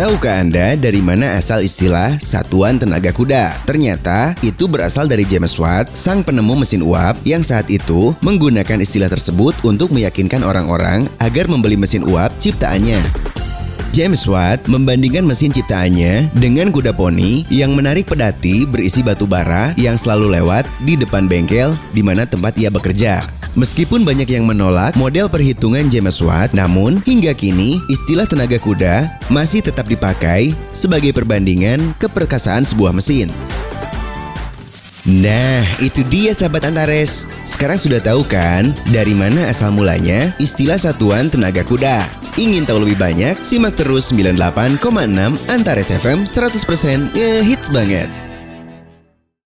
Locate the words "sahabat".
36.30-36.70